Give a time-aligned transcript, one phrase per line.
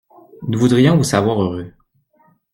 [0.47, 1.75] Nous voudrions vous savoir heureux.